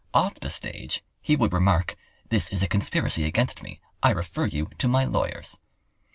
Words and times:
Off 0.15 0.33
the 0.39 0.49
stage 0.49 1.03
he 1.21 1.35
would 1.35 1.53
remark: 1.53 1.95
"This 2.29 2.51
is 2.51 2.63
a 2.63 2.67
conspiracy 2.67 3.23
against 3.23 3.61
me—I 3.61 4.09
refer 4.09 4.47
you 4.47 4.65
to 4.79 4.87
my 4.87 5.05
lawyers. 5.05 5.59